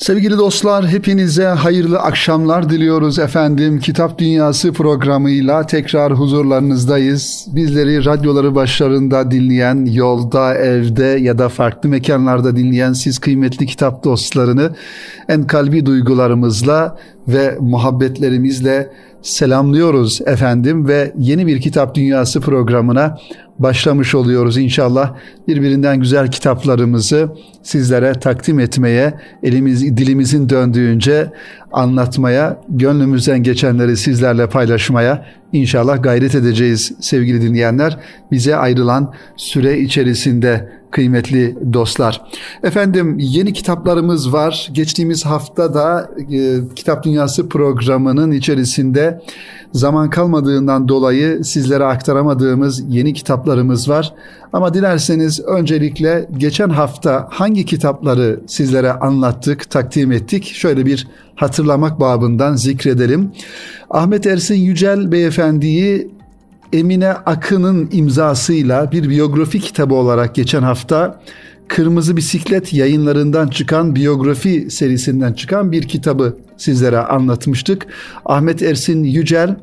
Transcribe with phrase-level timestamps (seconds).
[0.00, 3.80] Sevgili dostlar hepinize hayırlı akşamlar diliyoruz efendim.
[3.80, 7.46] Kitap Dünyası programıyla tekrar huzurlarınızdayız.
[7.52, 14.70] Bizleri radyoları başlarında dinleyen, yolda, evde ya da farklı mekanlarda dinleyen siz kıymetli kitap dostlarını
[15.28, 16.96] en kalbi duygularımızla
[17.32, 18.90] ve muhabbetlerimizle
[19.22, 23.18] selamlıyoruz efendim ve yeni bir Kitap Dünyası programına
[23.58, 25.14] başlamış oluyoruz inşallah.
[25.48, 27.28] Birbirinden güzel kitaplarımızı
[27.62, 31.32] sizlere takdim etmeye, elimiz dilimizin döndüğünce
[31.72, 37.98] anlatmaya, gönlümüzden geçenleri sizlerle paylaşmaya inşallah gayret edeceğiz sevgili dinleyenler.
[38.32, 42.22] Bize ayrılan süre içerisinde kıymetli dostlar.
[42.62, 44.68] Efendim yeni kitaplarımız var.
[44.72, 49.22] Geçtiğimiz hafta da e, Kitap Dünyası programının içerisinde
[49.72, 54.14] zaman kalmadığından dolayı sizlere aktaramadığımız yeni kitaplarımız var.
[54.52, 60.44] Ama dilerseniz öncelikle geçen hafta hangi kitapları sizlere anlattık, takdim ettik?
[60.44, 63.32] Şöyle bir hatırlamak babından zikredelim.
[63.90, 66.19] Ahmet Ersin Yücel Beyefendi'yi
[66.72, 71.20] Emine Akın'ın imzasıyla bir biyografi kitabı olarak geçen hafta
[71.68, 77.86] Kırmızı Bisiklet yayınlarından çıkan biyografi serisinden çıkan bir kitabı sizlere anlatmıştık.
[78.24, 79.56] Ahmet Ersin Yücel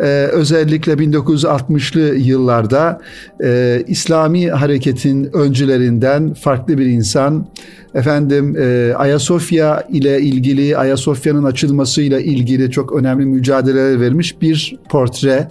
[0.00, 3.00] e, özellikle 1960'lı yıllarda
[3.44, 7.46] e, İslami hareketin öncülerinden farklı bir insan.
[7.94, 15.48] Efendim e, Ayasofya ile ilgili, Ayasofya'nın açılmasıyla ilgili çok önemli mücadeleler vermiş bir portre.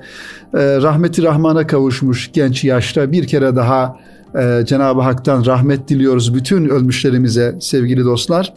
[0.53, 3.97] Rahmeti Rahman'a kavuşmuş genç yaşta bir kere daha
[4.65, 8.53] Cenab-ı Hak'tan rahmet diliyoruz bütün ölmüşlerimize sevgili dostlar.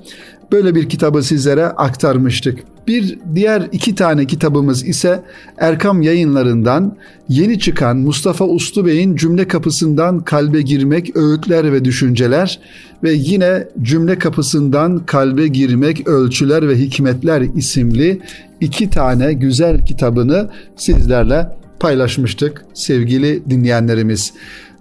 [0.52, 2.58] Böyle bir kitabı sizlere aktarmıştık.
[2.86, 5.22] Bir diğer iki tane kitabımız ise
[5.58, 6.96] Erkam yayınlarından
[7.28, 12.60] yeni çıkan Mustafa Uslu Bey'in Cümle Kapısından Kalbe Girmek Öğütler ve Düşünceler
[13.02, 18.20] ve yine Cümle Kapısından Kalbe Girmek Ölçüler ve Hikmetler isimli
[18.60, 21.46] iki tane güzel kitabını sizlerle
[21.80, 24.32] paylaşmıştık sevgili dinleyenlerimiz.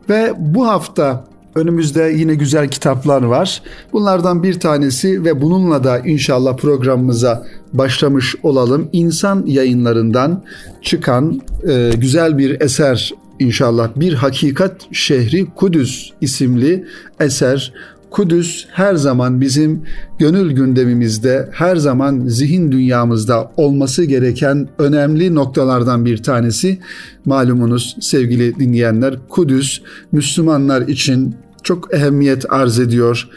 [0.10, 1.24] Ve bu hafta
[1.56, 3.62] Önümüzde yine güzel kitaplar var.
[3.94, 8.90] Bunlardan bir tanesi ve bununla da inşallah programımıza başlamış olalım.
[8.92, 10.44] İnsan yayınlarından
[10.82, 13.90] çıkan e, güzel bir eser inşallah.
[13.96, 16.86] Bir Hakikat Şehri Kudüs isimli
[17.20, 17.74] eser.
[18.12, 19.82] Kudüs her zaman bizim
[20.20, 26.80] gönül gündemimizde, her zaman zihin dünyamızda olması gereken önemli noktalardan bir tanesi.
[27.26, 33.30] Malumunuz sevgili dinleyenler, Kudüs Müslümanlar için çok ehemmiyet arz ediyor.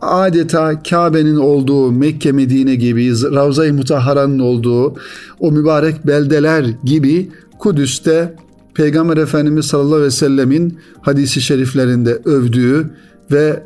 [0.00, 4.94] Adeta Kabe'nin olduğu Mekke Medine gibi, Ravza-i Mutahhara'nın olduğu
[5.40, 7.28] o mübarek beldeler gibi
[7.58, 8.34] Kudüs'te
[8.74, 12.90] Peygamber Efendimiz sallallahu aleyhi ve sellemin hadisi şeriflerinde övdüğü
[13.32, 13.62] ve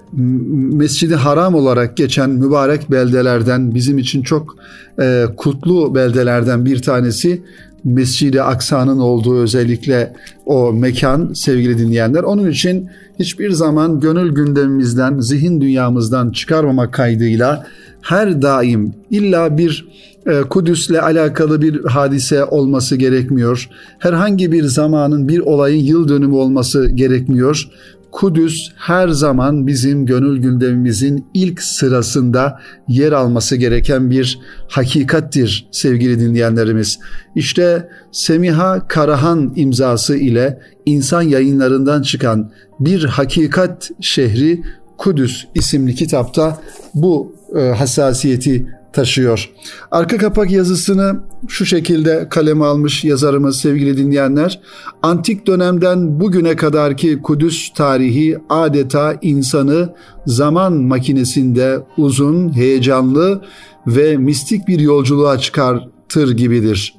[0.72, 4.56] Mescidi Haram olarak geçen mübarek beldelerden bizim için çok
[5.00, 7.42] e, kutlu beldelerden bir tanesi
[7.84, 10.12] Mescid-i Aksa'nın olduğu özellikle
[10.46, 12.22] o mekan sevgili dinleyenler.
[12.22, 17.66] Onun için hiçbir zaman gönül gündemimizden, zihin dünyamızdan çıkarmamak kaydıyla
[18.02, 19.88] her daim illa bir
[20.26, 23.68] e, Kudüs'le alakalı bir hadise olması gerekmiyor.
[23.98, 27.68] Herhangi bir zamanın bir olayın yıl dönümü olması gerekmiyor.
[28.12, 36.98] Kudüs her zaman bizim gönül gündemimizin ilk sırasında yer alması gereken bir hakikattir sevgili dinleyenlerimiz.
[37.34, 44.62] İşte Semiha Karahan imzası ile insan yayınlarından çıkan Bir Hakikat Şehri
[44.98, 46.60] Kudüs isimli kitapta
[46.94, 49.50] bu e, hassasiyeti taşıyor.
[49.90, 54.60] Arka kapak yazısını şu şekilde kaleme almış yazarımız sevgili dinleyenler.
[55.02, 59.94] Antik dönemden bugüne kadarki Kudüs tarihi adeta insanı
[60.26, 63.42] zaman makinesinde uzun, heyecanlı
[63.86, 66.94] ve mistik bir yolculuğa çıkartır gibidir.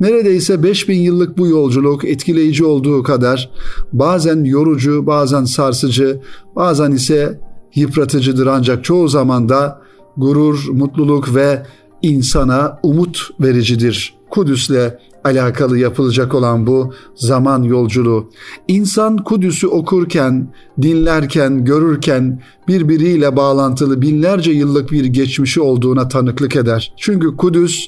[0.00, 3.50] Neredeyse 5000 yıllık bu yolculuk etkileyici olduğu kadar
[3.92, 6.20] bazen yorucu, bazen sarsıcı,
[6.56, 7.40] bazen ise
[7.74, 9.85] yıpratıcıdır ancak çoğu zaman da
[10.16, 11.62] gurur, mutluluk ve
[12.02, 14.14] insana umut vericidir.
[14.30, 14.92] Kudüs'le
[15.24, 18.30] alakalı yapılacak olan bu zaman yolculuğu.
[18.68, 20.48] İnsan Kudüs'ü okurken,
[20.82, 26.92] dinlerken, görürken birbiriyle bağlantılı binlerce yıllık bir geçmişi olduğuna tanıklık eder.
[26.96, 27.86] Çünkü Kudüs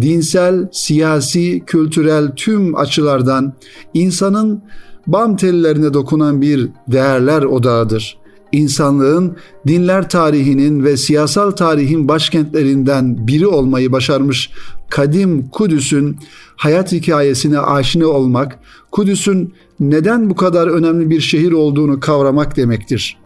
[0.00, 3.52] dinsel, siyasi, kültürel tüm açılardan
[3.94, 4.62] insanın
[5.06, 8.23] bam tellerine dokunan bir değerler odağıdır
[8.54, 9.36] insanlığın
[9.66, 14.50] dinler tarihinin ve siyasal tarihin başkentlerinden biri olmayı başarmış
[14.90, 16.16] kadim Kudüs'ün
[16.56, 18.58] hayat hikayesine aşina olmak,
[18.90, 23.16] Kudüs'ün neden bu kadar önemli bir şehir olduğunu kavramak demektir.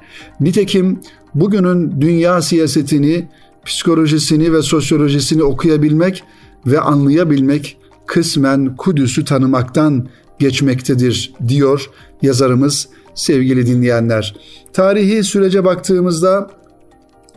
[0.41, 1.01] Nitekim
[1.35, 3.29] bugünün dünya siyasetini
[3.65, 6.23] psikolojisini ve sosyolojisini okuyabilmek
[6.67, 7.77] ve anlayabilmek
[8.07, 10.09] kısmen Kudüs'ü tanımaktan
[10.39, 11.91] geçmektedir diyor
[12.23, 14.35] yazarımız sevgili dinleyenler.
[14.73, 16.50] Tarihi sürece baktığımızda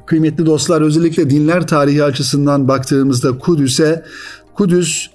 [0.05, 4.03] kıymetli dostlar özellikle dinler tarihi açısından baktığımızda Kudüs'e
[4.53, 5.07] Kudüs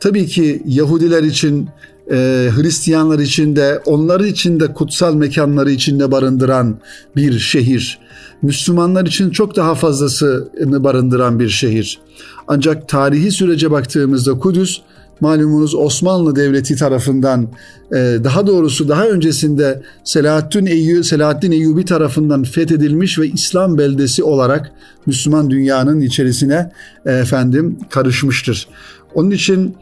[0.00, 1.68] tabii ki Yahudiler için
[2.10, 6.76] e, Hristiyanlar için de onları için de kutsal mekanları içinde barındıran
[7.16, 7.98] bir şehir.
[8.42, 12.00] Müslümanlar için çok daha fazlasını barındıran bir şehir.
[12.48, 14.80] Ancak tarihi sürece baktığımızda Kudüs
[15.22, 17.48] malumunuz Osmanlı Devleti tarafından
[17.92, 24.72] e, daha doğrusu daha öncesinde Selahaddin Eyyubi, Selahaddin Eyyubi tarafından fethedilmiş ve İslam beldesi olarak
[25.06, 26.72] Müslüman dünyanın içerisine
[27.06, 28.68] e, efendim karışmıştır.
[29.14, 29.76] Onun için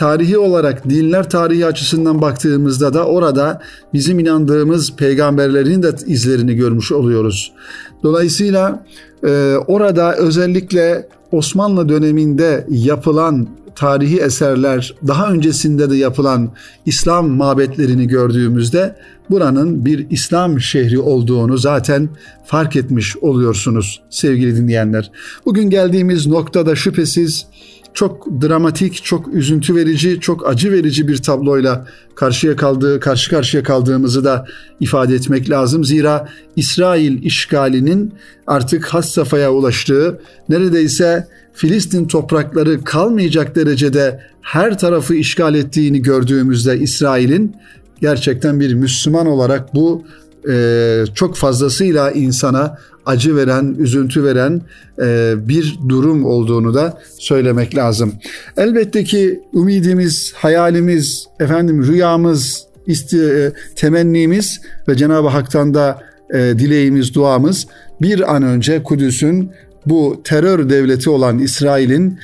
[0.00, 3.60] tarihi olarak dinler tarihi açısından baktığımızda da orada
[3.94, 7.52] bizim inandığımız peygamberlerin de izlerini görmüş oluyoruz.
[8.02, 8.86] Dolayısıyla
[9.24, 16.50] e, orada özellikle Osmanlı döneminde yapılan tarihi eserler, daha öncesinde de yapılan
[16.86, 18.96] İslam mabetlerini gördüğümüzde
[19.30, 22.08] buranın bir İslam şehri olduğunu zaten
[22.44, 25.10] fark etmiş oluyorsunuz sevgili dinleyenler.
[25.46, 27.46] Bugün geldiğimiz noktada şüphesiz
[27.94, 34.24] çok dramatik, çok üzüntü verici, çok acı verici bir tabloyla karşıya kaldığı, karşı karşıya kaldığımızı
[34.24, 34.46] da
[34.80, 35.84] ifade etmek lazım.
[35.84, 38.14] Zira İsrail işgalinin
[38.46, 47.56] artık has safhaya ulaştığı, neredeyse Filistin toprakları kalmayacak derecede her tarafı işgal ettiğini gördüğümüzde İsrail'in
[48.00, 50.04] gerçekten bir Müslüman olarak bu
[50.48, 54.60] e, çok fazlasıyla insana acı veren, üzüntü veren
[55.02, 58.12] e, bir durum olduğunu da söylemek lazım.
[58.56, 66.02] Elbette ki umidimiz, hayalimiz, efendim rüyamız, isti, e, temennimiz ve Cenab-ı Hak'tan da
[66.34, 67.66] e, dileğimiz, duamız
[68.02, 69.50] bir an önce Kudüs'ün
[69.86, 72.18] bu terör devleti olan İsrail'in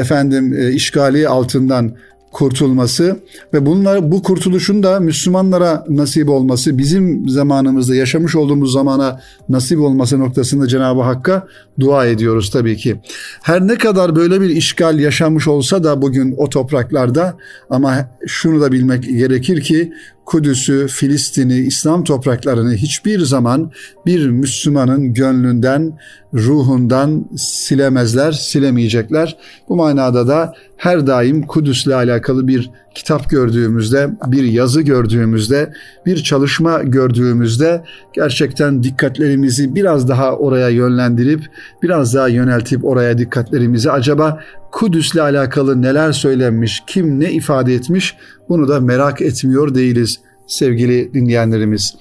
[0.00, 1.96] efendim işgali altından
[2.34, 3.16] kurtulması
[3.54, 10.20] ve bunlar bu kurtuluşun da Müslümanlara nasip olması, bizim zamanımızda yaşamış olduğumuz zamana nasip olması
[10.20, 11.46] noktasında Cenab-ı Hakk'a
[11.80, 12.96] dua ediyoruz tabii ki.
[13.42, 17.36] Her ne kadar böyle bir işgal yaşanmış olsa da bugün o topraklarda
[17.70, 17.94] ama
[18.26, 19.92] şunu da bilmek gerekir ki
[20.26, 23.72] Kudüs'ü, Filistin'i, İslam topraklarını hiçbir zaman
[24.06, 25.98] bir Müslümanın gönlünden,
[26.34, 29.36] ruhundan silemezler, silemeyecekler.
[29.68, 35.72] Bu manada da her daim Kudüs'le alakalı bir kitap gördüğümüzde, bir yazı gördüğümüzde,
[36.06, 41.44] bir çalışma gördüğümüzde gerçekten dikkatlerimizi biraz daha oraya yönlendirip,
[41.82, 44.40] biraz daha yöneltip oraya dikkatlerimizi acaba
[44.72, 48.16] Kudüs'le alakalı neler söylenmiş, kim ne ifade etmiş
[48.48, 51.94] bunu da merak etmiyor değiliz sevgili dinleyenlerimiz.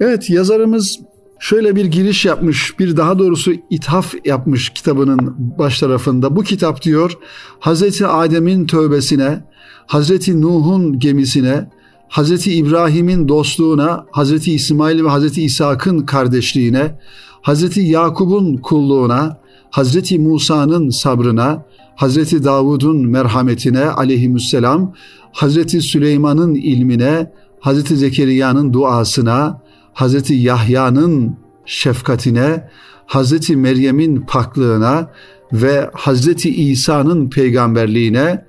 [0.00, 0.98] Evet yazarımız
[1.38, 6.36] şöyle bir giriş yapmış, bir daha doğrusu ithaf yapmış kitabının baş tarafında.
[6.36, 7.18] Bu kitap diyor
[7.60, 9.44] Hazreti Adem'in tövbesine,
[9.86, 11.68] Hazreti Nuh'un gemisine,
[12.08, 16.98] Hazreti İbrahim'in dostluğuna, Hazreti İsmail ve Hazreti İshak'ın kardeşliğine,
[17.42, 19.38] Hazreti Yakub'un kulluğuna,
[19.70, 21.64] Hazreti Musa'nın sabrına,
[21.96, 24.94] Hazreti Davud'un merhametine aleyhisselam,
[25.32, 29.62] Hazreti Süleyman'ın ilmine, Hazreti Zekeriya'nın duasına,
[29.94, 31.36] Hazreti Yahya'nın
[31.66, 32.68] şefkatine,
[33.06, 35.10] Hazreti Meryem'in paklığına
[35.52, 38.44] ve Hazreti İsa'nın peygamberliğine,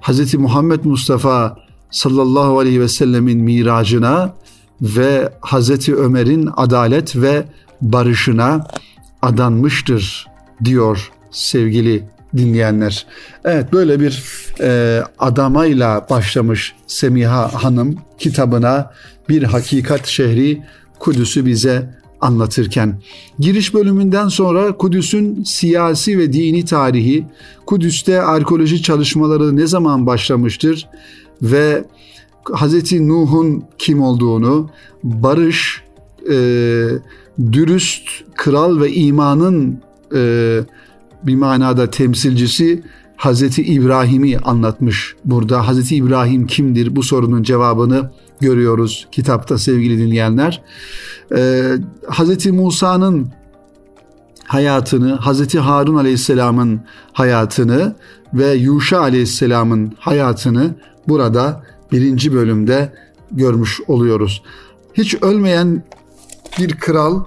[0.00, 1.56] Hazreti Muhammed Mustafa
[1.90, 4.34] sallallahu aleyhi ve sellemin miracına
[4.82, 7.44] ve Hazreti Ömer'in adalet ve
[7.80, 8.66] barışına
[9.22, 10.26] adanmıştır
[10.64, 12.04] diyor sevgili
[12.36, 13.06] dinleyenler.
[13.44, 14.22] Evet böyle bir
[14.60, 18.90] e, adamayla başlamış Semiha Hanım kitabına
[19.28, 20.62] bir hakikat şehri
[20.98, 23.00] Kudüs'ü bize anlatırken.
[23.38, 27.26] Giriş bölümünden sonra Kudüs'ün siyasi ve dini tarihi,
[27.66, 30.88] Kudüs'te arkeoloji çalışmaları ne zaman başlamıştır
[31.42, 31.84] ve
[32.54, 32.92] Hz.
[32.92, 34.70] Nuh'un kim olduğunu,
[35.02, 35.82] barış,
[36.30, 36.34] e,
[37.52, 39.80] dürüst kral ve imanın
[40.14, 40.60] e,
[41.22, 42.82] bir manada temsilcisi
[43.16, 45.14] Hazreti İbrahim'i anlatmış.
[45.24, 50.62] Burada Hazreti İbrahim kimdir bu sorunun cevabını görüyoruz kitapta sevgili dinleyenler.
[51.36, 51.72] Ee,
[52.08, 53.28] Hazreti Musa'nın
[54.44, 56.80] hayatını, Hazreti Harun Aleyhisselam'ın
[57.12, 57.96] hayatını
[58.34, 60.74] ve Yuşa Aleyhisselam'ın hayatını
[61.08, 62.92] burada birinci bölümde
[63.30, 64.42] görmüş oluyoruz.
[64.94, 65.84] Hiç ölmeyen
[66.58, 67.24] bir kral,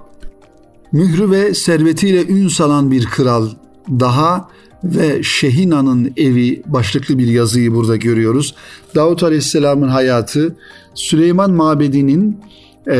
[0.92, 3.48] mührü ve servetiyle ün salan bir kral
[3.90, 4.48] daha
[4.84, 8.54] ve Şehina'nın evi başlıklı bir yazıyı burada görüyoruz.
[8.94, 10.56] Davut Aleyhisselam'ın hayatı,
[10.94, 12.40] Süleyman Mabedi'nin
[12.86, 12.96] e,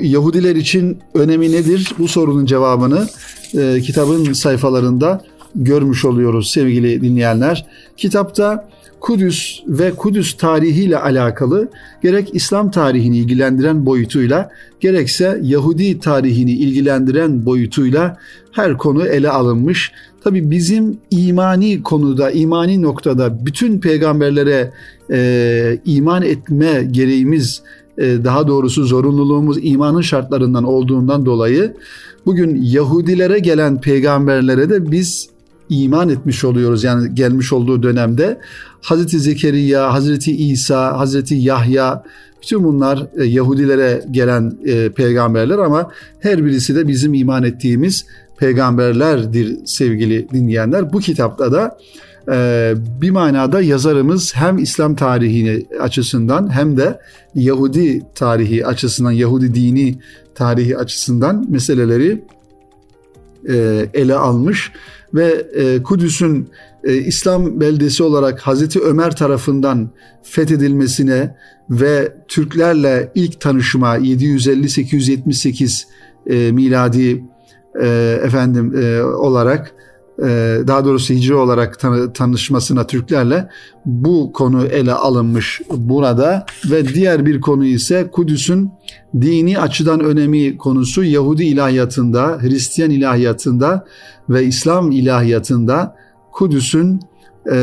[0.00, 1.92] Yahudiler için önemi nedir?
[1.98, 3.08] Bu sorunun cevabını
[3.54, 5.24] e, kitabın sayfalarında
[5.54, 7.66] görmüş oluyoruz sevgili dinleyenler.
[7.96, 8.68] Kitapta
[9.00, 11.68] Kudüs ve Kudüs tarihiyle alakalı
[12.02, 14.50] gerek İslam tarihini ilgilendiren boyutuyla
[14.80, 18.18] gerekse Yahudi tarihini ilgilendiren boyutuyla
[18.52, 19.92] her konu ele alınmış.
[20.26, 24.72] Tabi bizim imani konuda, imani noktada bütün peygamberlere
[25.10, 27.62] e, iman etme gereğimiz,
[27.98, 31.74] e, daha doğrusu zorunluluğumuz imanın şartlarından olduğundan dolayı
[32.26, 35.28] bugün Yahudilere gelen peygamberlere de biz
[35.68, 36.84] iman etmiş oluyoruz.
[36.84, 38.40] Yani gelmiş olduğu dönemde
[38.82, 42.04] Hazreti Zekeriya, Hazreti İsa, Hazreti Yahya
[42.42, 45.90] bütün bunlar e, Yahudilere gelen e, peygamberler ama
[46.20, 48.06] her birisi de bizim iman ettiğimiz
[48.38, 50.92] peygamberlerdir sevgili dinleyenler.
[50.92, 51.78] Bu kitapta da
[52.32, 57.00] e, bir manada yazarımız hem İslam tarihi açısından hem de
[57.34, 59.98] Yahudi tarihi açısından, Yahudi dini
[60.34, 62.24] tarihi açısından meseleleri
[63.48, 64.72] e, ele almış
[65.14, 66.48] ve e, Kudüs'ün
[66.84, 69.90] e, İslam beldesi olarak Hazreti Ömer tarafından
[70.22, 71.36] fethedilmesine
[71.70, 75.84] ve Türklerle ilk tanışma 750-878
[76.26, 77.24] e, miladi
[77.82, 79.74] e, efendim e, olarak
[80.18, 83.48] e, daha doğrusu hicri olarak tanı, tanışmasına Türklerle
[83.84, 88.70] bu konu ele alınmış burada ve diğer bir konu ise Kudüs'ün
[89.20, 93.84] dini açıdan önemi konusu Yahudi ilahiyatında, Hristiyan ilahiyatında
[94.30, 95.96] ve İslam ilahiyatında
[96.32, 97.00] Kudüs'ün
[97.52, 97.56] e,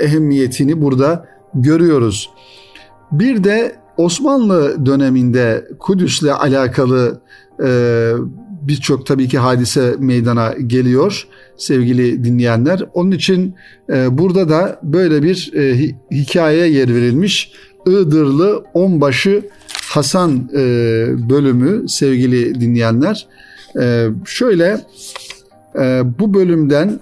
[0.00, 2.30] ehemmiyetini burada görüyoruz.
[3.12, 7.20] Bir de Osmanlı döneminde Kudüs'le alakalı
[7.64, 7.68] e,
[8.62, 12.82] birçok tabii ki hadise meydana geliyor sevgili dinleyenler.
[12.94, 13.54] Onun için
[13.90, 17.52] e, burada da böyle bir e, hikayeye yer verilmiş.
[17.86, 19.48] Iğdırlı Onbaşı
[19.88, 20.58] Hasan e,
[21.30, 23.26] bölümü sevgili dinleyenler.
[23.80, 24.80] E, şöyle
[25.78, 27.00] e, bu bölümden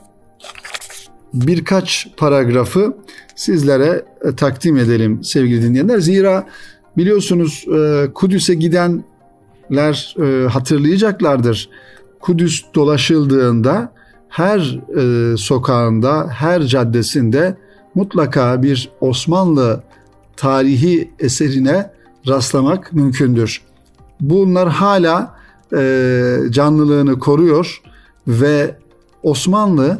[1.35, 2.97] birkaç paragrafı
[3.35, 5.99] sizlere e, takdim edelim sevgili dinleyenler.
[5.99, 6.47] Zira
[6.97, 8.55] biliyorsunuz e, Kudüs'e
[9.71, 11.69] gidenler e, hatırlayacaklardır.
[12.21, 13.93] Kudüs dolaşıldığında
[14.29, 17.57] her e, sokağında, her caddesinde
[17.95, 19.83] mutlaka bir Osmanlı
[20.37, 21.91] tarihi eserine
[22.29, 23.63] rastlamak mümkündür.
[24.21, 25.37] Bunlar hala
[25.77, 27.83] e, canlılığını koruyor
[28.29, 28.77] ve
[29.23, 29.99] Osmanlı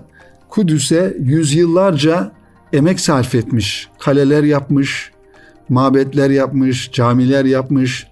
[0.49, 2.33] Kudüs'e yüzyıllarca
[2.73, 3.89] emek sarf etmiş.
[3.99, 5.11] Kaleler yapmış,
[5.69, 8.07] mabetler yapmış, camiler yapmış,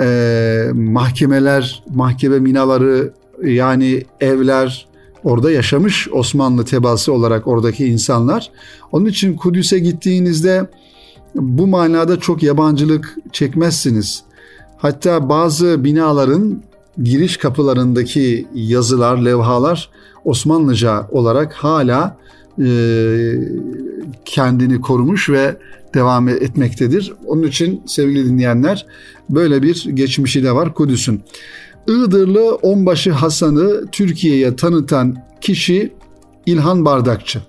[0.00, 3.12] e, mahkemeler, mahkeme minaları
[3.44, 4.86] yani evler
[5.24, 8.50] orada yaşamış Osmanlı tebası olarak oradaki insanlar.
[8.92, 10.66] Onun için Kudüs'e gittiğinizde
[11.34, 14.22] bu manada çok yabancılık çekmezsiniz.
[14.76, 16.62] Hatta bazı binaların
[17.02, 19.90] giriş kapılarındaki yazılar, levhalar
[20.24, 22.16] Osmanlıca olarak hala
[22.58, 22.68] e,
[24.24, 25.56] kendini korumuş ve
[25.94, 27.12] devam etmektedir.
[27.26, 28.86] Onun için sevgili dinleyenler
[29.30, 31.22] böyle bir geçmişi de var Kudüs'ün.
[31.88, 35.92] Iğdırlı Onbaşı Hasan'ı Türkiye'ye tanıtan kişi
[36.46, 37.40] İlhan Bardakçı.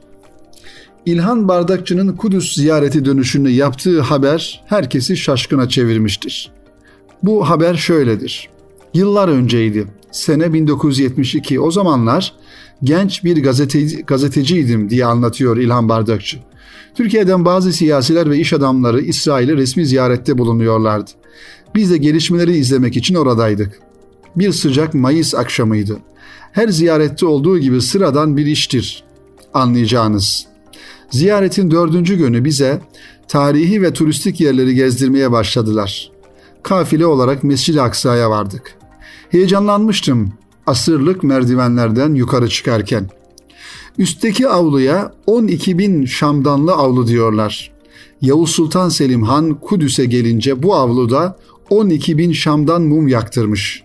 [1.06, 6.52] İlhan Bardakçı'nın Kudüs ziyareti dönüşünde yaptığı haber herkesi şaşkına çevirmiştir.
[7.24, 8.50] Bu haber şöyledir.
[8.94, 9.88] Yıllar önceydi.
[10.12, 11.60] Sene 1972.
[11.60, 12.34] O zamanlar
[12.84, 16.38] genç bir gazeteci, gazeteciydim diye anlatıyor İlhan Bardakçı.
[16.96, 21.12] Türkiye'den bazı siyasiler ve iş adamları İsrail'e resmi ziyarette bulunuyorlardı.
[21.76, 23.80] Biz de gelişmeleri izlemek için oradaydık.
[24.36, 25.98] Bir sıcak Mayıs akşamıydı.
[26.52, 29.04] Her ziyarette olduğu gibi sıradan bir iştir
[29.54, 30.46] anlayacağınız.
[31.10, 32.82] Ziyaretin dördüncü günü bize
[33.28, 36.12] tarihi ve turistik yerleri gezdirmeye başladılar.
[36.64, 38.76] Kafile olarak Mescid-i Aksa'ya vardık.
[39.30, 40.34] Heyecanlanmıştım
[40.68, 43.10] asırlık merdivenlerden yukarı çıkarken.
[44.02, 47.72] Üstteki avluya 12 bin Şamdanlı avlu diyorlar.
[48.22, 51.38] Yavuz Sultan Selim Han Kudüs'e gelince bu avluda
[51.70, 53.84] 12 bin Şam'dan mum yaktırmış.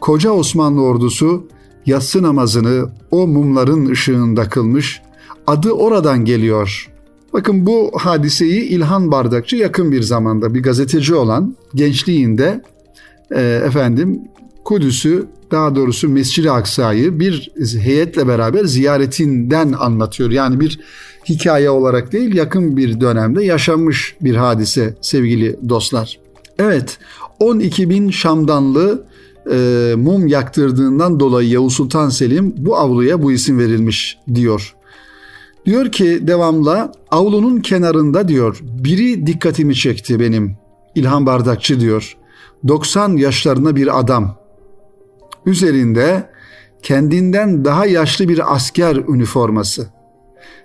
[0.00, 1.46] Koca Osmanlı ordusu
[1.86, 5.02] yatsı namazını o mumların ışığında kılmış,
[5.46, 6.90] adı oradan geliyor.
[7.32, 12.62] Bakın bu hadiseyi İlhan Bardakçı yakın bir zamanda bir gazeteci olan gençliğinde
[13.30, 14.20] e, efendim
[14.64, 17.50] Kudüs'ü daha doğrusu Mescid-i Aksa'yı bir
[17.80, 20.30] heyetle beraber ziyaretinden anlatıyor.
[20.30, 20.80] Yani bir
[21.28, 26.18] hikaye olarak değil yakın bir dönemde yaşanmış bir hadise sevgili dostlar.
[26.58, 26.98] Evet
[27.40, 29.04] 12 bin Şamdanlı
[29.50, 34.74] e, mum yaktırdığından dolayı Yavuz Sultan Selim bu avluya bu isim verilmiş diyor.
[35.66, 40.56] Diyor ki devamla avlunun kenarında diyor biri dikkatimi çekti benim
[40.94, 42.16] İlhan Bardakçı diyor.
[42.68, 44.45] 90 yaşlarında bir adam.
[45.46, 46.30] Üzerinde
[46.82, 49.86] kendinden daha yaşlı bir asker üniforması.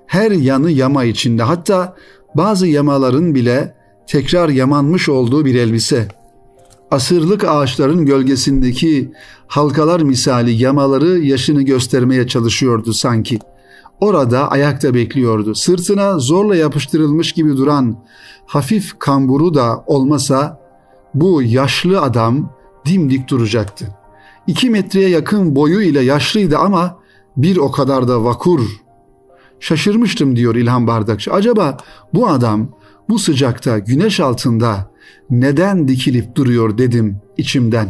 [0.07, 1.95] Her yanı yama içinde hatta
[2.35, 3.75] bazı yamaların bile
[4.07, 6.07] tekrar yamanmış olduğu bir elbise.
[6.91, 9.11] Asırlık ağaçların gölgesindeki
[9.47, 13.39] halkalar misali yamaları yaşını göstermeye çalışıyordu sanki.
[13.99, 15.55] Orada ayakta bekliyordu.
[15.55, 17.97] Sırtına zorla yapıştırılmış gibi duran
[18.45, 20.61] hafif kamburu da olmasa
[21.13, 22.53] bu yaşlı adam
[22.85, 24.00] dimdik duracaktı.
[24.47, 26.99] İki metreye yakın boyu ile yaşlıydı ama
[27.37, 28.61] bir o kadar da vakur.
[29.59, 31.33] Şaşırmıştım diyor İlhan Bardakçı.
[31.33, 31.77] Acaba
[32.13, 32.69] bu adam
[33.09, 34.91] bu sıcakta güneş altında
[35.29, 37.89] neden dikilip duruyor dedim içimden.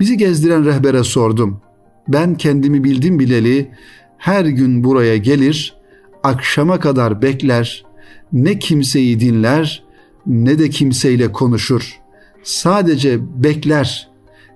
[0.00, 1.60] Bizi gezdiren rehbere sordum.
[2.08, 3.70] Ben kendimi bildim bileli
[4.18, 5.76] her gün buraya gelir,
[6.22, 7.84] akşama kadar bekler,
[8.32, 9.84] ne kimseyi dinler
[10.26, 12.00] ne de kimseyle konuşur.
[12.42, 14.11] Sadece bekler.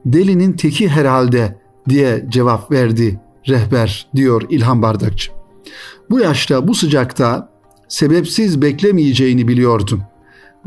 [0.06, 1.58] Delinin teki herhalde
[1.88, 5.32] diye cevap verdi rehber diyor İlhan Bardakçı.
[6.10, 7.52] Bu yaşta bu sıcakta
[7.88, 10.02] sebepsiz beklemeyeceğini biliyordum.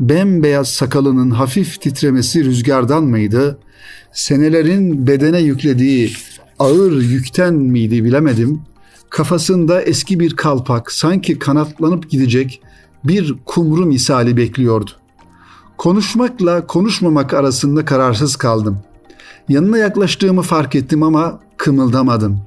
[0.00, 3.58] Bembeyaz sakalının hafif titremesi rüzgardan mıydı?
[4.12, 6.12] Senelerin bedene yüklediği
[6.58, 8.62] ağır yükten miydi bilemedim.
[9.10, 12.62] Kafasında eski bir kalpak sanki kanatlanıp gidecek
[13.04, 14.90] bir kumru misali bekliyordu.
[15.78, 18.78] Konuşmakla konuşmamak arasında kararsız kaldım.
[19.48, 22.40] Yanına yaklaştığımı fark ettim ama kımıldamadım.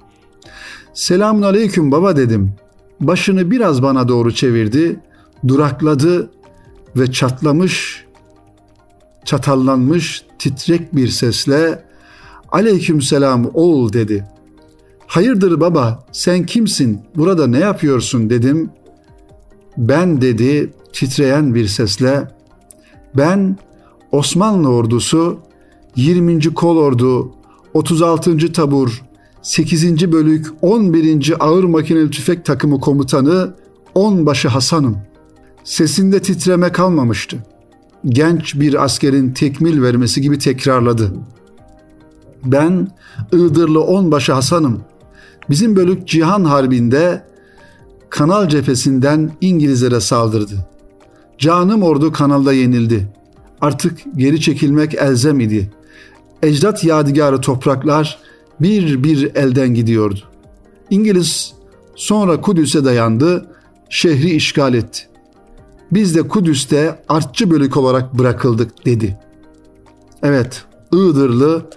[0.94, 2.54] Selamun aleyküm baba dedim.
[3.00, 5.00] Başını biraz bana doğru çevirdi,
[5.48, 6.32] durakladı
[6.96, 8.06] ve çatlamış,
[9.26, 11.84] çatallanmış, titrek bir sesle
[12.52, 14.26] ''Aleyküm selam oğul'' dedi.
[15.08, 18.70] ''Hayırdır baba, sen kimsin, burada ne yapıyorsun?'' dedim.
[19.78, 22.28] ''Ben'' dedi titreyen bir sesle
[23.18, 23.58] ben
[24.12, 25.40] Osmanlı ordusu
[25.96, 26.54] 20.
[26.54, 27.32] Kolordu
[27.74, 28.54] 36.
[28.54, 29.02] Tabur
[29.42, 30.12] 8.
[30.12, 31.34] Bölük 11.
[31.40, 33.54] Ağır Makineli Tüfek Takımı Komutanı
[33.96, 34.98] Onbaşı Hasan'ım.
[35.64, 37.38] Sesinde titreme kalmamıştı.
[38.06, 41.14] Genç bir askerin tekmil vermesi gibi tekrarladı.
[42.46, 42.88] Ben
[43.32, 44.82] Iğdırlı Onbaşı Hasan'ım.
[45.50, 47.24] Bizim bölük Cihan Harbi'nde
[48.10, 50.68] Kanal cephesinden İngilizlere saldırdı.
[51.38, 53.08] Canım ordu kanalda yenildi.
[53.62, 55.72] Artık geri çekilmek elzem idi.
[56.44, 58.20] Ecdat yadigarı topraklar
[58.62, 60.20] bir bir elden gidiyordu.
[60.90, 61.54] İngiliz
[61.96, 63.46] sonra Kudüs'e dayandı,
[63.90, 65.02] şehri işgal etti.
[65.92, 69.20] Biz de Kudüs'te artçı bölük olarak bırakıldık dedi.
[70.24, 71.70] Evet, Iğdırlı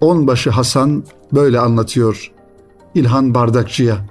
[0.00, 2.32] onbaşı Hasan böyle anlatıyor
[2.94, 4.06] İlhan Bardakçı'ya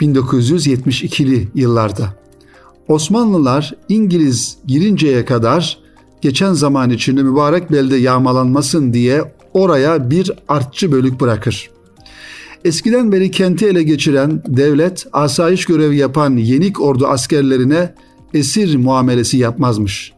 [0.00, 2.14] 1972'li yıllarda.
[2.88, 5.81] Osmanlılar İngiliz girinceye kadar
[6.22, 11.70] geçen zaman içinde mübarek belde yağmalanmasın diye oraya bir artçı bölük bırakır.
[12.64, 17.94] Eskiden beri kenti ele geçiren devlet asayiş görevi yapan yenik ordu askerlerine
[18.34, 20.12] esir muamelesi yapmazmış.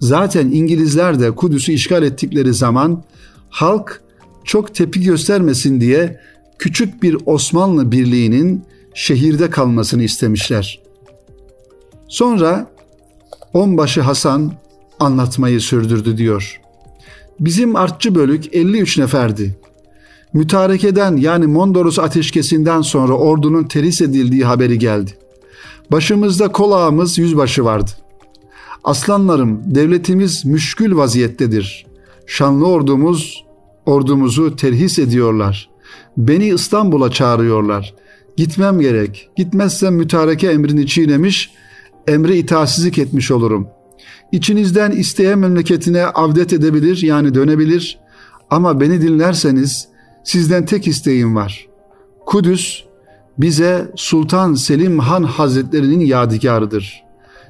[0.00, 3.02] Zaten İngilizler de Kudüs'ü işgal ettikleri zaman
[3.50, 4.02] halk
[4.44, 6.20] çok tepki göstermesin diye
[6.58, 10.80] küçük bir Osmanlı birliğinin şehirde kalmasını istemişler.
[12.08, 12.70] Sonra
[13.52, 14.52] onbaşı Hasan
[15.00, 16.60] anlatmayı sürdürdü diyor.
[17.40, 19.56] Bizim artçı bölük 53 neferdi.
[20.32, 25.10] Mütarekeden yani Mondros ateşkesinden sonra ordunun teris edildiği haberi geldi.
[25.92, 27.90] Başımızda kol ağamız yüzbaşı vardı.
[28.84, 31.86] Aslanlarım devletimiz müşkül vaziyettedir.
[32.26, 33.44] Şanlı ordumuz
[33.86, 35.70] ordumuzu terhis ediyorlar.
[36.16, 37.94] Beni İstanbul'a çağırıyorlar.
[38.36, 39.30] Gitmem gerek.
[39.36, 41.50] Gitmezsem mütareke emrini çiğnemiş,
[42.06, 43.68] emre itaatsizlik etmiş olurum.
[44.32, 47.98] İçinizden isteyen memleketine avdet edebilir yani dönebilir
[48.50, 49.88] ama beni dinlerseniz
[50.24, 51.68] sizden tek isteğim var.
[52.26, 52.84] Kudüs
[53.38, 57.04] bize Sultan Selim Han Hazretlerinin yadigarıdır.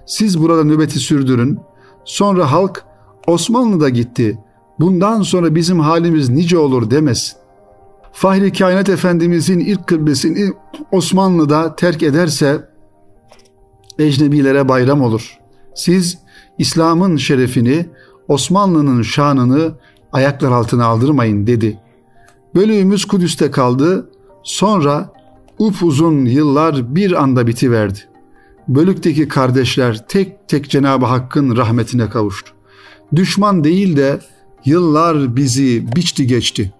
[0.06, 1.58] Siz burada nöbeti sürdürün.
[2.04, 2.84] Sonra halk
[3.26, 4.38] Osmanlı da gitti.
[4.80, 7.38] Bundan sonra bizim halimiz nice olur demesin.
[8.12, 10.52] Fahri Kainat Efendimizin ilk kıblesini
[10.92, 12.68] Osmanlı'da terk ederse
[13.98, 15.39] ecnebilere bayram olur.
[15.74, 16.18] Siz
[16.58, 17.86] İslam'ın şerefini,
[18.28, 19.72] Osmanlı'nın şanını
[20.12, 21.78] ayaklar altına aldırmayın dedi.
[22.54, 24.10] Bölüğümüz Kudüs'te kaldı.
[24.42, 25.12] Sonra
[25.58, 27.98] upuzun yıllar bir anda bitiverdi.
[28.68, 32.52] Bölükteki kardeşler tek tek Cenab-ı Hakk'ın rahmetine kavuştu.
[33.16, 34.20] Düşman değil de
[34.64, 36.72] yıllar bizi biçti geçti.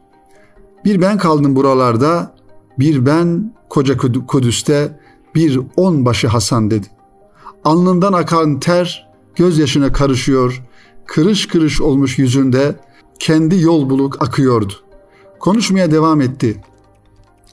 [0.85, 2.35] Bir ben kaldım buralarda,
[2.79, 5.00] bir ben koca Kudüs'te,
[5.35, 6.87] bir onbaşı Hasan dedi.
[7.64, 10.62] Alnından akan ter gözyaşına karışıyor,
[11.07, 12.77] kırış kırış olmuş yüzünde
[13.18, 14.73] kendi yol buluk akıyordu.
[15.38, 16.61] Konuşmaya devam etti.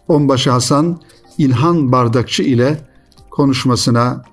[0.07, 0.99] Onbaşı Hasan
[1.37, 2.77] İlhan Bardakçı ile
[3.31, 4.23] konuşmasına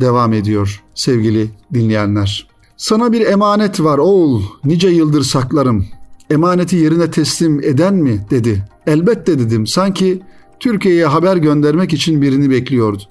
[0.00, 2.48] devam ediyor sevgili dinleyenler.
[2.76, 5.86] Sana bir emanet var oğul, nice yıldır saklarım.
[6.30, 8.64] Emaneti yerine teslim eden mi dedi.
[8.86, 9.66] Elbette dedim.
[9.66, 10.22] Sanki
[10.60, 13.02] Türkiye'ye haber göndermek için birini bekliyordu.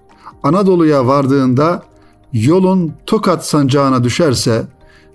[0.43, 1.83] Anadolu'ya vardığında
[2.33, 4.65] yolun Tokat sancağına düşerse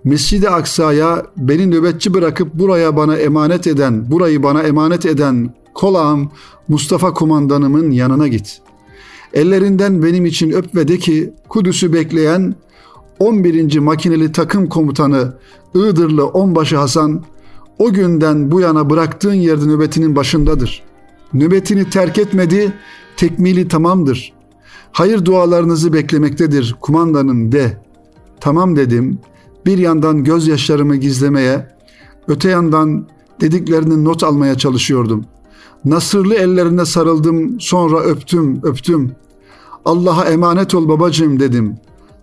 [0.04, 6.30] Mescid-i Aksa'ya beni nöbetçi bırakıp buraya bana emanet eden, burayı bana emanet eden kolağım
[6.68, 8.60] Mustafa kumandanımın yanına git.
[9.34, 12.54] Ellerinden benim için öp ve de ki Kudüs'ü bekleyen
[13.18, 13.78] 11.
[13.78, 15.32] makineli takım komutanı
[15.74, 17.24] Iğdırlı Onbaşı Hasan
[17.78, 20.82] o günden bu yana bıraktığın yerde nöbetinin başındadır.
[21.32, 22.72] Nöbetini terk etmedi,
[23.16, 24.32] tekmili tamamdır.
[24.96, 27.82] Hayır dualarınızı beklemektedir kumandanım de.
[28.40, 29.18] Tamam dedim.
[29.66, 31.66] Bir yandan gözyaşlarımı gizlemeye,
[32.28, 33.06] öte yandan
[33.40, 35.24] dediklerini not almaya çalışıyordum.
[35.84, 39.12] Nasırlı ellerine sarıldım, sonra öptüm, öptüm.
[39.84, 41.76] Allah'a emanet ol babacığım dedim.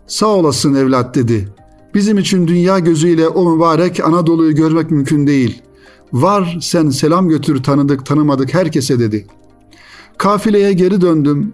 [0.08, 1.50] Sağ olasın evlat dedi.
[1.96, 5.62] Bizim için dünya gözüyle o mübarek Anadolu'yu görmek mümkün değil.
[6.14, 9.28] Var sen selam götür tanıdık tanımadık herkese dedi.
[10.18, 11.54] Kafileye geri döndüm.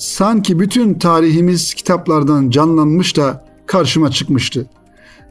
[0.00, 4.66] Sanki bütün tarihimiz kitaplardan canlanmış da karşıma çıkmıştı.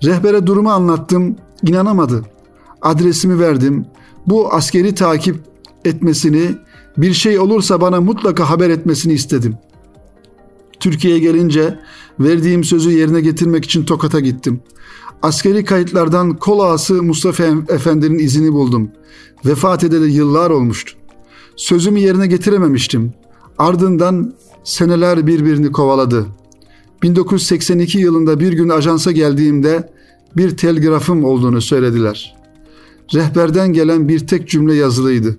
[0.04, 2.24] Rehbere durumu anlattım, inanamadı.
[2.82, 3.86] Adresimi verdim.
[4.28, 5.36] Bu askeri takip
[5.86, 6.56] etmesini,
[6.98, 9.58] bir şey olursa bana mutlaka haber etmesini istedim.
[10.80, 11.80] Türkiye'ye gelince
[12.20, 14.62] verdiğim sözü yerine getirmek için Tokat'a gittim.
[15.22, 18.92] Askeri kayıtlardan kol ağası Mustafa Efendi'nin izini buldum.
[19.46, 20.94] Vefat edeli yıllar olmuştu.
[21.56, 23.14] Sözümü yerine getirememiştim.
[23.58, 26.26] Ardından seneler birbirini kovaladı.
[27.04, 29.90] 1982 yılında bir gün ajansa geldiğimde
[30.38, 32.36] bir telgrafım olduğunu söylediler.
[33.14, 35.38] Rehberden gelen bir tek cümle yazılıydı.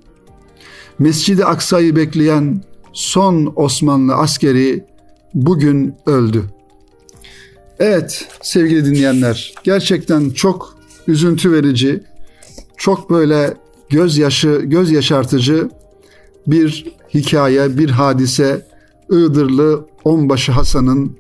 [0.98, 4.85] Mescid-i Aksa'yı bekleyen son Osmanlı askeri
[5.35, 6.44] bugün öldü.
[7.78, 12.02] Evet sevgili dinleyenler gerçekten çok üzüntü verici,
[12.76, 13.54] çok böyle
[13.90, 15.70] gözyaşı, göz yaşartıcı
[16.46, 18.66] bir hikaye, bir hadise
[19.11, 21.16] Iğdırlı Onbaşı Hasan'ın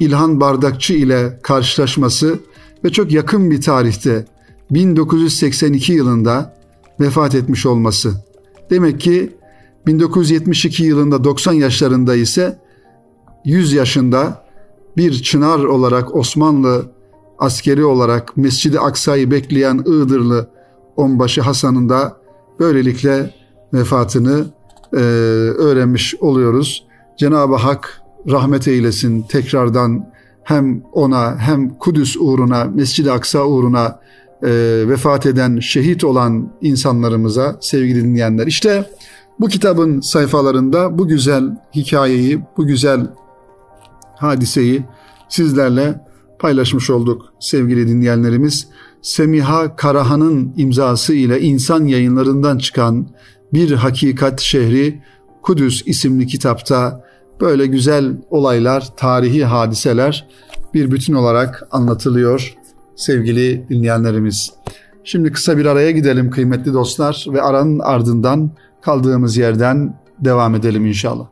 [0.00, 2.38] İlhan Bardakçı ile karşılaşması
[2.84, 4.26] ve çok yakın bir tarihte
[4.70, 6.58] 1982 yılında
[7.00, 8.12] vefat etmiş olması.
[8.70, 9.32] Demek ki
[9.86, 12.58] 1972 yılında 90 yaşlarında ise
[13.44, 14.44] 100 yaşında
[14.96, 16.86] bir çınar olarak Osmanlı
[17.38, 20.50] askeri olarak Mescid-i Aksa'yı bekleyen Iğdırlı
[20.96, 22.16] onbaşı Hasan'ın da
[22.60, 23.34] böylelikle
[23.72, 24.46] vefatını
[24.92, 24.96] e,
[25.58, 26.87] öğrenmiş oluyoruz.
[27.18, 30.06] Cenab-ı Hak rahmet eylesin tekrardan
[30.42, 34.00] hem ona hem Kudüs uğruna, Mescid-i Aksa uğruna
[34.42, 34.50] e,
[34.88, 38.46] vefat eden, şehit olan insanlarımıza sevgili dinleyenler.
[38.46, 38.90] İşte
[39.40, 43.06] bu kitabın sayfalarında bu güzel hikayeyi, bu güzel
[44.16, 44.84] hadiseyi
[45.28, 46.00] sizlerle
[46.38, 48.68] paylaşmış olduk sevgili dinleyenlerimiz.
[49.02, 53.08] Semiha Karahan'ın imzası ile insan yayınlarından çıkan
[53.52, 55.02] Bir Hakikat Şehri
[55.42, 57.07] Kudüs isimli kitapta
[57.40, 60.26] böyle güzel olaylar, tarihi hadiseler
[60.74, 62.54] bir bütün olarak anlatılıyor
[62.96, 64.52] sevgili dinleyenlerimiz.
[65.04, 71.26] Şimdi kısa bir araya gidelim kıymetli dostlar ve aranın ardından kaldığımız yerden devam edelim inşallah.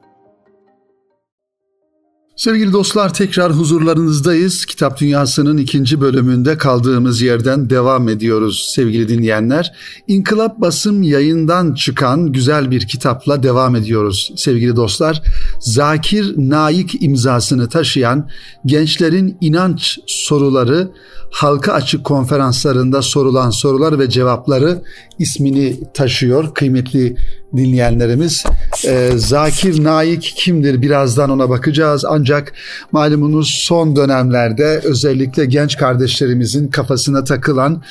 [2.36, 4.66] Sevgili dostlar tekrar huzurlarınızdayız.
[4.66, 9.72] Kitap Dünyası'nın ikinci bölümünde kaldığımız yerden devam ediyoruz sevgili dinleyenler.
[10.06, 15.22] İnkılap Basım yayından çıkan güzel bir kitapla devam ediyoruz sevgili dostlar.
[15.60, 18.28] Zakir Naik imzasını taşıyan
[18.66, 20.90] gençlerin inanç soruları
[21.30, 24.82] halka açık konferanslarında sorulan sorular ve cevapları
[25.18, 27.16] ismini taşıyor kıymetli
[27.56, 28.44] dinleyenlerimiz.
[28.84, 32.52] Ee, Zakir Naik kimdir birazdan ona bakacağız ancak
[32.92, 37.82] malumunuz son dönemlerde özellikle genç kardeşlerimizin kafasına takılan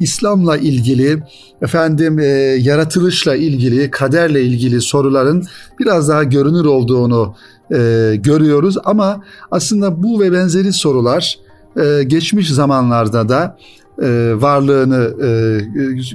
[0.00, 1.22] İslam'la ilgili
[1.62, 2.24] efendim e,
[2.60, 5.44] yaratılışla ilgili kaderle ilgili soruların
[5.78, 7.34] biraz daha görünür olduğunu
[7.70, 11.38] e, görüyoruz ama aslında bu ve benzeri sorular
[11.76, 13.56] e, geçmiş zamanlarda da
[14.02, 15.60] e, varlığını e,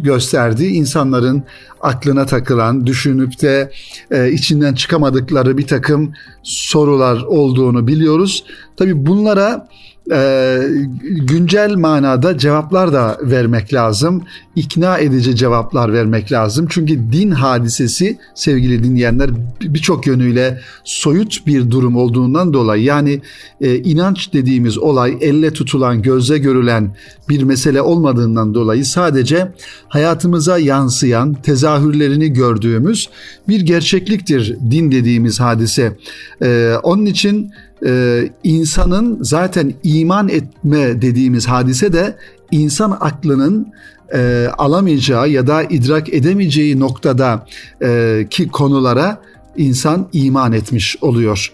[0.01, 0.65] gösterdi.
[0.65, 1.43] İnsanların
[1.81, 3.71] aklına takılan, düşünüp de
[4.11, 6.13] e, içinden çıkamadıkları bir takım
[6.43, 8.43] sorular olduğunu biliyoruz.
[8.77, 9.67] Tabi bunlara
[10.11, 10.59] e,
[11.03, 14.23] güncel manada cevaplar da vermek lazım.
[14.55, 16.67] İkna edici cevaplar vermek lazım.
[16.69, 19.29] Çünkü din hadisesi sevgili dinleyenler
[19.61, 23.21] birçok yönüyle soyut bir durum olduğundan dolayı yani
[23.61, 26.95] e, inanç dediğimiz olay elle tutulan, gözle görülen
[27.29, 29.51] bir mesele olmadığından dolayı sadece
[29.87, 33.09] hayatımıza yansıyan, tezahürlerini gördüğümüz
[33.47, 35.97] bir gerçekliktir din dediğimiz hadise.
[36.41, 37.51] E, onun için
[37.85, 42.17] e, insanın zaten iman etme dediğimiz hadise de
[42.51, 43.67] insan aklının
[44.13, 47.45] e, alamayacağı ya da idrak edemeyeceği noktada
[47.81, 49.21] e, ki konulara
[49.57, 51.53] insan iman etmiş oluyor.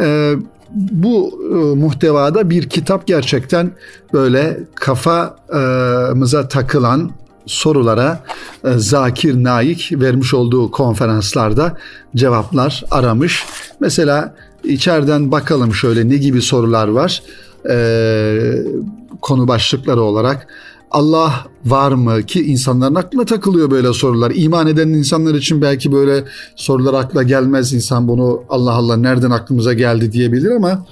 [0.00, 0.34] E,
[0.74, 3.70] bu e, muhtevada bir kitap gerçekten
[4.12, 7.10] böyle kafamıza takılan
[7.48, 8.24] sorulara
[8.64, 11.76] e, Zakir Naik vermiş olduğu konferanslarda
[12.16, 13.44] cevaplar aramış.
[13.80, 17.22] Mesela içeriden bakalım şöyle ne gibi sorular var
[17.70, 18.62] ee,
[19.22, 20.46] konu başlıkları olarak.
[20.90, 24.32] Allah var mı ki insanların aklına takılıyor böyle sorular.
[24.34, 26.24] İman eden insanlar için belki böyle
[26.56, 27.72] sorular akla gelmez.
[27.72, 30.86] İnsan bunu Allah Allah nereden aklımıza geldi diyebilir ama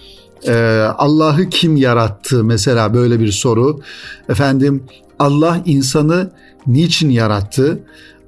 [0.47, 0.55] e,
[0.99, 3.81] Allah'ı kim yarattı mesela böyle bir soru.
[4.29, 4.83] Efendim
[5.19, 6.31] Allah insanı
[6.67, 7.81] niçin yarattı?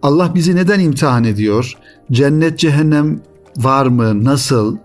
[0.03, 1.73] Allah bizi neden imtihan ediyor?
[2.13, 3.21] Cennet cehennem
[3.57, 4.25] var mı?
[4.25, 4.77] Nasıl?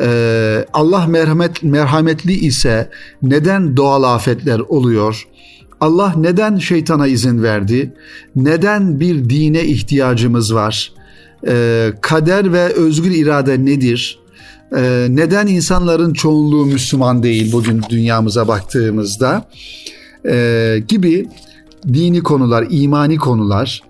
[0.00, 2.90] Ee, Allah merhamet merhametli ise
[3.22, 5.28] neden doğal afetler oluyor?
[5.80, 7.92] Allah neden şeytana izin verdi?
[8.36, 10.92] Neden bir dine ihtiyacımız var?
[11.46, 14.18] Ee, kader ve özgür irade nedir?
[14.76, 19.48] Ee, neden insanların çoğunluğu Müslüman değil bugün dünyamıza baktığımızda?
[20.88, 21.28] Gibi
[21.92, 23.82] dini konular, imani konular,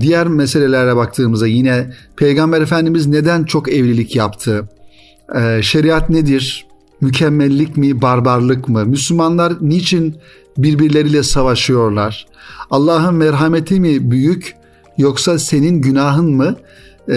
[0.00, 4.68] diğer meselelere baktığımızda yine Peygamber Efendimiz neden çok evlilik yaptı?
[5.34, 6.66] Ee, şeriat nedir?
[7.00, 8.86] Mükemmellik mi, barbarlık mı?
[8.86, 10.16] Müslümanlar niçin
[10.58, 12.26] birbirleriyle savaşıyorlar?
[12.70, 14.54] Allah'ın merhameti mi büyük
[14.98, 16.56] yoksa senin günahın mı?
[17.08, 17.14] Ee,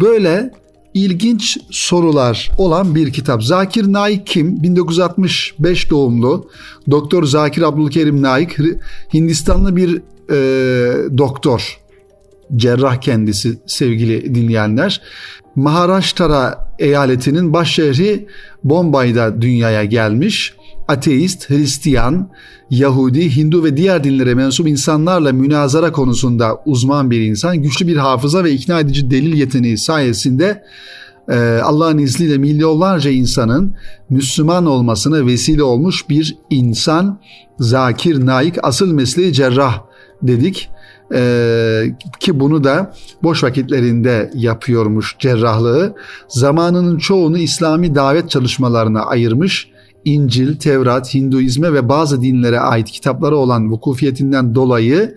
[0.00, 0.50] böyle
[0.94, 3.42] ilginç sorular olan bir kitap.
[3.44, 4.62] Zakir Naik kim?
[4.62, 6.50] 1965 doğumlu.
[6.90, 8.56] Doktor Zakir Abdülkerim Naik
[9.14, 10.38] Hindistanlı bir e,
[11.18, 11.78] doktor.
[12.56, 15.02] Cerrah kendisi sevgili dinleyenler.
[15.58, 18.26] Maharashtra eyaletinin baş şehri
[18.64, 20.54] Bombay'da dünyaya gelmiş.
[20.88, 22.30] Ateist, Hristiyan,
[22.70, 28.44] Yahudi, Hindu ve diğer dinlere mensup insanlarla münazara konusunda uzman bir insan, güçlü bir hafıza
[28.44, 30.62] ve ikna edici delil yeteneği sayesinde
[31.28, 33.74] e, Allah'ın izniyle milyonlarca insanın
[34.10, 37.20] Müslüman olmasına vesile olmuş bir insan.
[37.58, 39.82] Zakir Naik asıl mesleği cerrah
[40.22, 40.70] dedik.
[41.14, 41.84] Ee,
[42.20, 45.94] ki bunu da boş vakitlerinde yapıyormuş cerrahlığı.
[46.28, 49.70] Zamanının çoğunu İslami davet çalışmalarına ayırmış.
[50.04, 55.14] İncil, Tevrat, Hinduizme ve bazı dinlere ait kitapları olan vukufiyetinden dolayı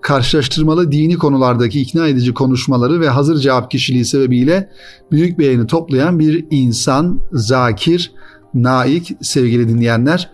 [0.00, 4.70] karşılaştırmalı dini konulardaki ikna edici konuşmaları ve hazır cevap kişiliği sebebiyle
[5.10, 8.12] büyük beğeni toplayan bir insan, zakir,
[8.54, 10.30] naik sevgili dinleyenler.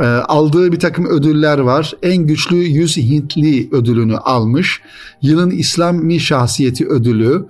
[0.00, 1.92] E, aldığı bir takım ödüller var.
[2.02, 4.80] En güçlü 100 Hintli ödülünü almış.
[5.22, 7.46] Yılın İslami şahsiyeti ödülü,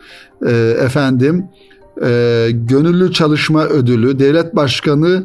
[0.47, 1.45] e, efendim
[2.03, 5.25] e, gönüllü çalışma ödülü, devlet başkanı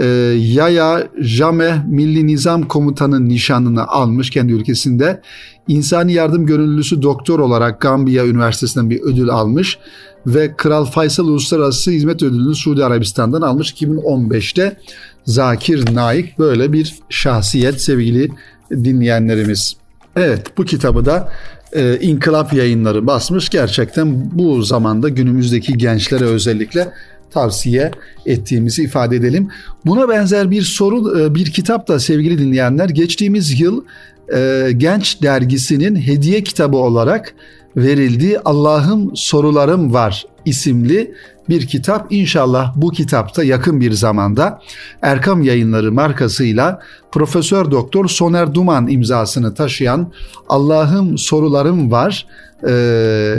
[0.00, 0.06] e,
[0.38, 5.20] Yaya Jame Milli Nizam Komutanı nişanını almış kendi ülkesinde.
[5.68, 9.78] İnsani yardım gönüllüsü doktor olarak Gambiya Üniversitesi'nden bir ödül almış
[10.26, 14.76] ve Kral Faysal Uluslararası Hizmet Ödülünü Suudi Arabistan'dan almış 2015'te.
[15.24, 18.30] Zakir Naik böyle bir şahsiyet sevgili
[18.70, 19.76] dinleyenlerimiz.
[20.16, 21.32] Evet bu kitabı da
[21.72, 23.48] e, İnkılap yayınları basmış.
[23.48, 26.92] Gerçekten bu zamanda günümüzdeki gençlere özellikle
[27.32, 27.90] tavsiye
[28.26, 29.48] ettiğimizi ifade edelim.
[29.86, 33.84] Buna benzer bir soru e, bir kitap da sevgili dinleyenler geçtiğimiz yıl
[34.34, 37.34] e, Genç dergisinin hediye kitabı olarak
[37.76, 41.14] verildiği Allah'ım sorularım var isimli
[41.48, 42.12] bir kitap.
[42.12, 44.60] İnşallah bu kitapta yakın bir zamanda
[45.02, 46.80] Erkam Yayınları markasıyla
[47.12, 50.12] Profesör Doktor Soner Duman imzasını taşıyan
[50.48, 52.26] Allah'ım sorularım var
[52.68, 53.34] e,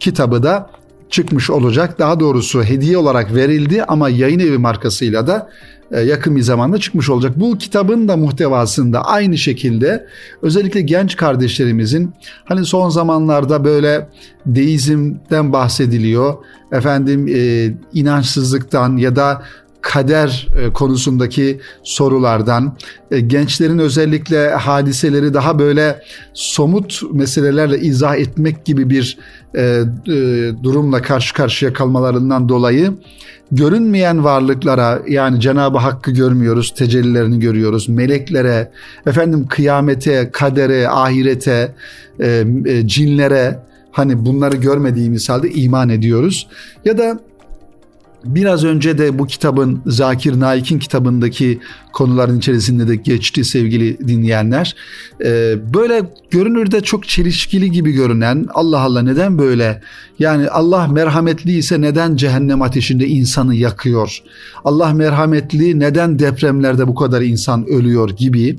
[0.00, 0.70] kitabı da
[1.10, 1.98] çıkmış olacak.
[1.98, 5.50] Daha doğrusu hediye olarak verildi ama yayın evi markasıyla da
[5.92, 7.32] e, yakın bir zamanda çıkmış olacak.
[7.36, 10.06] Bu kitabın da muhtevasında aynı şekilde
[10.42, 14.08] özellikle genç kardeşlerimizin hani son zamanlarda böyle
[14.46, 16.34] deizmden bahsediliyor.
[16.72, 19.42] Efendim e, inançsızlıktan ya da
[19.88, 22.76] kader e, konusundaki sorulardan,
[23.10, 26.02] e, gençlerin özellikle hadiseleri daha böyle
[26.34, 29.18] somut meselelerle izah etmek gibi bir
[29.54, 29.82] e,
[30.62, 32.92] durumla karşı karşıya kalmalarından dolayı
[33.52, 37.88] görünmeyen varlıklara yani Cenab-ı Hakk'ı görmüyoruz, tecellilerini görüyoruz.
[37.88, 38.70] Meleklere,
[39.06, 41.74] efendim kıyamete, kadere, ahirete,
[42.86, 43.58] cinlere
[43.90, 46.48] hani bunları görmediğimiz halde iman ediyoruz.
[46.84, 47.20] Ya da
[48.24, 51.60] Biraz önce de bu kitabın Zakir Naik'in kitabındaki
[51.92, 54.76] konuların içerisinde de geçti sevgili dinleyenler.
[55.24, 59.82] Ee, böyle görünürde çok çelişkili gibi görünen Allah Allah neden böyle?
[60.18, 64.22] Yani Allah merhametli ise neden cehennem ateşinde insanı yakıyor?
[64.64, 68.58] Allah merhametli neden depremlerde bu kadar insan ölüyor gibi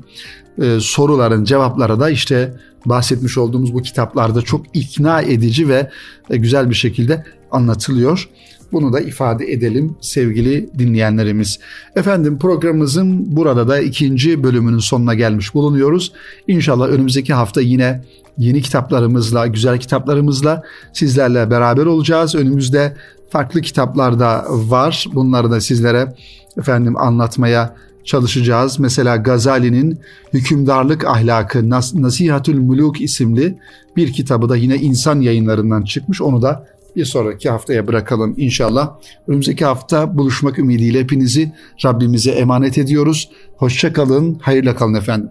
[0.62, 2.54] e, soruların cevapları da işte
[2.86, 5.90] bahsetmiş olduğumuz bu kitaplarda çok ikna edici ve
[6.30, 8.28] e, güzel bir şekilde anlatılıyor.
[8.72, 11.58] Bunu da ifade edelim sevgili dinleyenlerimiz.
[11.96, 16.12] Efendim programımızın burada da ikinci bölümünün sonuna gelmiş bulunuyoruz.
[16.48, 18.04] İnşallah önümüzdeki hafta yine
[18.38, 22.34] yeni kitaplarımızla, güzel kitaplarımızla sizlerle beraber olacağız.
[22.34, 22.96] Önümüzde
[23.30, 25.06] farklı kitaplar da var.
[25.14, 26.14] Bunları da sizlere
[26.58, 28.78] efendim anlatmaya çalışacağız.
[28.78, 29.98] Mesela Gazali'nin
[30.32, 33.58] Hükümdarlık Ahlakı Nasihatül Muluk isimli
[33.96, 36.22] bir kitabı da yine insan yayınlarından çıkmış.
[36.22, 38.98] Onu da bir sonraki haftaya bırakalım inşallah.
[39.28, 41.52] Önümüzdeki hafta buluşmak ümidiyle hepinizi
[41.84, 43.30] Rabbimize emanet ediyoruz.
[43.56, 45.30] Hoşça kalın, hayırla kalın efendim.